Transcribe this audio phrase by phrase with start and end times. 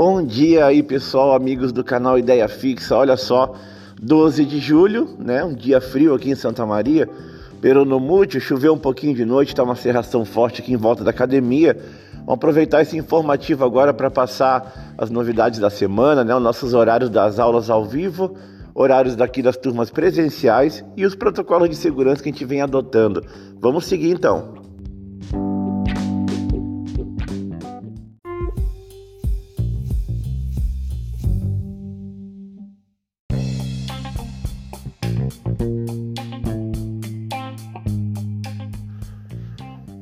[0.00, 2.96] Bom dia aí, pessoal, amigos do canal Ideia Fixa.
[2.96, 3.56] Olha só,
[4.00, 5.42] 12 de julho, né?
[5.42, 7.08] Um dia frio aqui em Santa Maria.
[7.60, 11.76] Peronomútil, choveu um pouquinho de noite, tá uma serração forte aqui em volta da academia.
[12.14, 16.32] Vamos aproveitar esse informativo agora para passar as novidades da semana, né?
[16.32, 18.36] Os nossos horários das aulas ao vivo,
[18.76, 23.24] horários daqui das turmas presenciais e os protocolos de segurança que a gente vem adotando.
[23.60, 24.67] Vamos seguir então.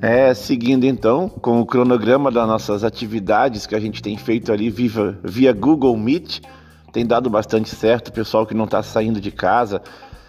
[0.09, 4.71] É, seguindo então com o cronograma das nossas atividades que a gente tem feito ali
[4.71, 6.43] via, via Google Meet,
[6.93, 8.13] tem dado bastante certo.
[8.13, 9.83] Pessoal que não está saindo de casa,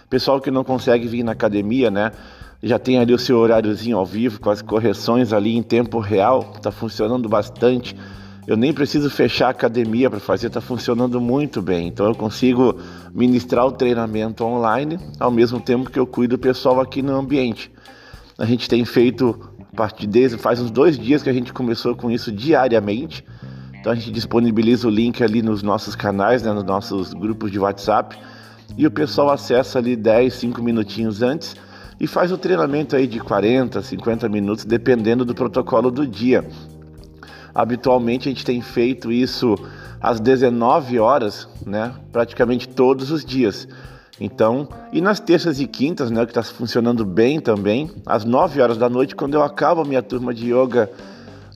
[0.10, 2.12] pessoal que não consegue vir na academia, né?
[2.64, 6.54] Já tem ali o seu horáriozinho ao vivo com as correções ali em tempo real,
[6.56, 7.96] está funcionando bastante.
[8.48, 11.90] Eu nem preciso fechar a academia para fazer, está funcionando muito bem.
[11.90, 12.80] Então eu consigo
[13.14, 17.72] ministrar o treinamento online ao mesmo tempo que eu cuido do pessoal aqui no ambiente.
[18.40, 22.10] A gente tem feito partir desde faz uns dois dias que a gente começou com
[22.10, 23.24] isso diariamente.
[23.80, 27.60] Então a gente disponibiliza o link ali nos nossos canais, né, nos nossos grupos de
[27.60, 28.18] WhatsApp,
[28.76, 31.56] e o pessoal acessa ali 10, 5 minutinhos antes
[32.00, 36.44] e faz o treinamento aí de 40, 50 minutos, dependendo do protocolo do dia.
[37.54, 39.56] Habitualmente a gente tem feito isso
[40.02, 43.68] às 19 horas, né, praticamente todos os dias.
[44.20, 48.78] Então, e nas terças e quintas, né, que está funcionando bem também, às 9 horas
[48.78, 50.90] da noite, quando eu acabo a minha turma de yoga,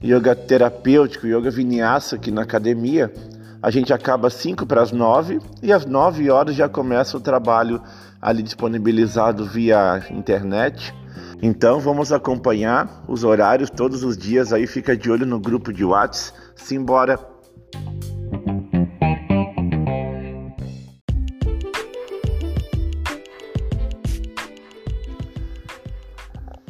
[0.02, 3.12] yoga terapêutico, yoga vinyasa aqui na academia,
[3.60, 7.80] a gente acaba 5 para as 9 e às 9 horas já começa o trabalho
[8.20, 10.94] ali disponibilizado via internet.
[11.40, 15.84] Então vamos acompanhar os horários todos os dias aí, fica de olho no grupo de
[15.84, 16.38] WhatsApp.
[16.54, 17.31] Simbora!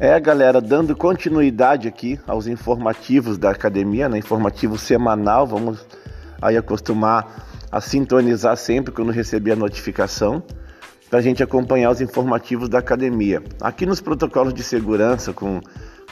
[0.03, 4.19] É, galera, dando continuidade aqui aos informativos da academia, né?
[4.19, 5.87] Informativo semanal, vamos
[6.41, 10.43] aí acostumar a sintonizar sempre quando receber a notificação,
[11.09, 13.45] para a gente acompanhar os informativos da academia.
[13.61, 15.61] Aqui nos protocolos de segurança, com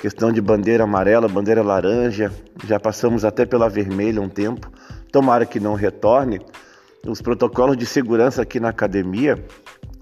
[0.01, 2.31] questão de bandeira amarela, bandeira laranja,
[2.65, 4.71] já passamos até pela vermelha um tempo,
[5.11, 6.41] tomara que não retorne.
[7.05, 9.45] Os protocolos de segurança aqui na academia,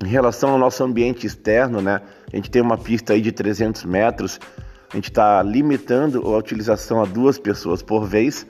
[0.05, 2.03] em relação ao nosso ambiente externo, né?
[2.33, 4.39] A gente tem uma pista aí de 300 metros,
[4.91, 8.47] a gente está limitando a utilização a duas pessoas por vez,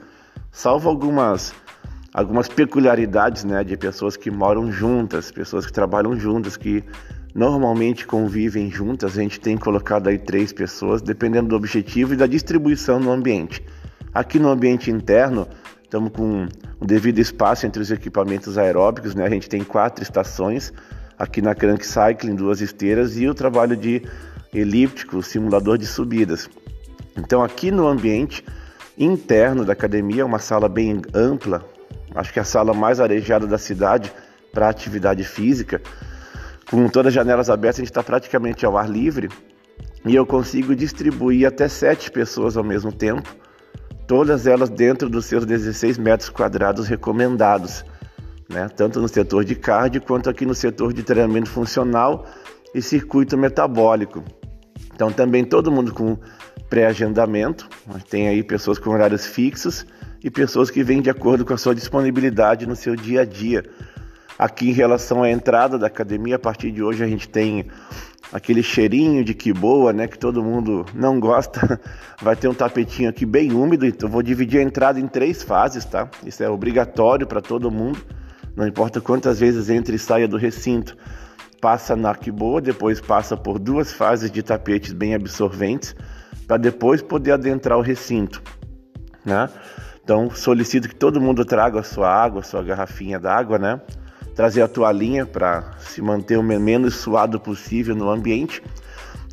[0.51, 1.53] salvo algumas
[2.13, 6.83] algumas peculiaridades, né, de pessoas que moram juntas, pessoas que trabalham juntas, que
[7.35, 9.17] normalmente convivem juntas.
[9.17, 13.63] A gente tem colocado aí três pessoas, dependendo do objetivo e da distribuição no ambiente.
[14.13, 15.47] Aqui no ambiente interno,
[15.83, 16.47] estamos com
[16.79, 19.25] o devido espaço entre os equipamentos aeróbicos, né?
[19.25, 20.73] A gente tem quatro estações
[21.19, 24.01] aqui na Crank Cycling, duas esteiras e o trabalho de
[24.53, 26.49] elíptico, simulador de subidas.
[27.17, 28.43] Então, aqui no ambiente
[28.97, 31.63] interno da academia, uma sala bem ampla,
[32.15, 34.11] acho que é a sala mais arejada da cidade
[34.53, 35.81] para atividade física,
[36.71, 39.29] com todas as janelas abertas, a gente está praticamente ao ar livre
[40.05, 43.35] e eu consigo distribuir até sete pessoas ao mesmo tempo,
[44.07, 47.83] todas elas dentro dos seus 16 metros quadrados recomendados
[48.49, 48.67] né?
[48.75, 52.25] tanto no setor de cardio quanto aqui no setor de treinamento funcional
[52.73, 54.23] e circuito metabólico.
[54.93, 56.17] Então também todo mundo com
[56.69, 57.67] pré-agendamento,
[58.09, 59.85] tem aí pessoas com horários fixos
[60.23, 63.63] e pessoas que vêm de acordo com a sua disponibilidade no seu dia a dia.
[64.37, 67.67] Aqui em relação à entrada da academia, a partir de hoje a gente tem
[68.31, 71.79] aquele cheirinho de que boa, né, que todo mundo não gosta.
[72.21, 75.83] Vai ter um tapetinho aqui bem úmido, então vou dividir a entrada em três fases,
[75.85, 76.09] tá?
[76.25, 77.99] Isso é obrigatório para todo mundo.
[78.59, 80.97] Não importa quantas vezes entre e saia do recinto,
[81.61, 85.95] passa na boa, depois passa por duas fases de tapetes bem absorventes,
[86.45, 88.43] para depois poder adentrar o recinto.
[89.23, 89.47] Né?
[90.03, 93.79] Então solicito que todo mundo traga a sua água, a sua garrafinha d'água, né?
[94.35, 98.61] Trazer a toalhinha para se manter o menos suado possível no ambiente.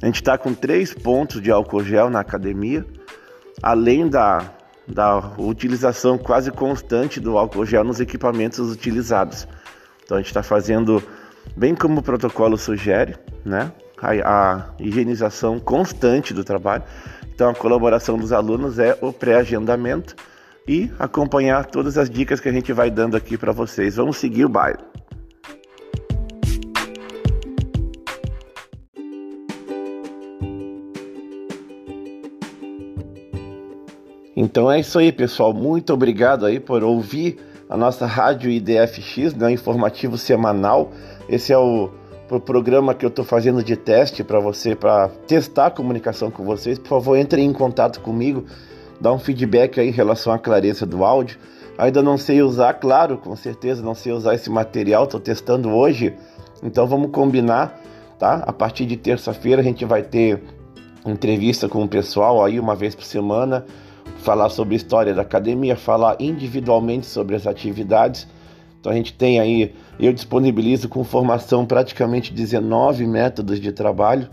[0.00, 2.86] A gente está com três pontos de álcool gel na academia,
[3.60, 4.55] além da
[4.86, 9.46] da utilização quase constante do álcool gel nos equipamentos utilizados.
[10.04, 11.02] Então a gente está fazendo
[11.56, 13.72] bem como o protocolo sugere, né?
[14.00, 16.84] A, a, higienização constante do trabalho.
[17.34, 20.14] Então a colaboração dos alunos é o pré-agendamento
[20.68, 23.96] e acompanhar todas as dicas que a gente vai dando aqui para vocês.
[23.96, 24.78] Vamos seguir o baile.
[34.36, 35.54] Então é isso aí, pessoal.
[35.54, 37.38] Muito obrigado aí por ouvir
[37.70, 40.92] a nossa rádio IDFX, né, informativo semanal.
[41.26, 41.90] Esse é o,
[42.30, 46.44] o programa que eu estou fazendo de teste para você, para testar a comunicação com
[46.44, 46.78] vocês.
[46.78, 48.44] Por favor, entre em contato comigo,
[49.00, 51.38] dá um feedback aí em relação à clareza do áudio.
[51.78, 56.14] Ainda não sei usar, claro, com certeza não sei usar esse material, estou testando hoje.
[56.62, 57.80] Então vamos combinar,
[58.18, 58.44] tá?
[58.46, 60.42] A partir de terça-feira a gente vai ter
[61.06, 63.64] entrevista com o pessoal aí uma vez por semana
[64.26, 68.26] falar sobre a história da academia, falar individualmente sobre as atividades.
[68.80, 74.28] Então a gente tem aí, eu disponibilizo com formação praticamente 19 métodos de trabalho,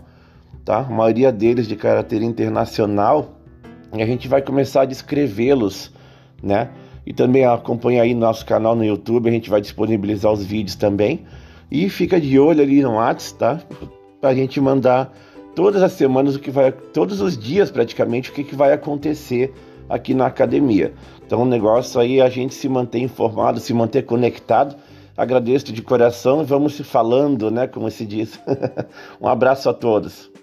[0.64, 0.78] tá?
[0.78, 3.38] A maioria deles de caráter internacional,
[3.96, 5.92] e a gente vai começar a descrevê-los,
[6.42, 6.70] né?
[7.06, 11.24] E também acompanha aí nosso canal no YouTube, a gente vai disponibilizar os vídeos também.
[11.70, 13.60] E fica de olho ali no WhatsApp, tá?
[14.20, 15.12] Pra gente mandar
[15.54, 19.54] todas as semanas o que vai, todos os dias praticamente o que, que vai acontecer
[19.88, 20.92] aqui na academia.
[21.26, 24.76] Então o negócio aí é a gente se manter informado, se manter conectado.
[25.16, 28.40] Agradeço de coração e vamos se falando, né, como se diz.
[29.20, 30.33] um abraço a todos.